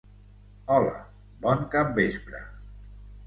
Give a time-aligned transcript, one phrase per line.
[0.77, 0.95] Hola,
[1.45, 2.41] bon capvespre!